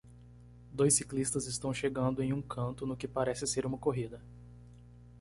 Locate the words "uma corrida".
3.67-4.19